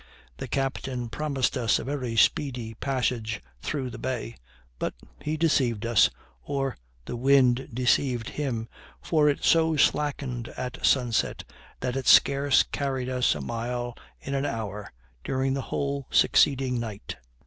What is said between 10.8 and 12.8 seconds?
sunset, that it scarce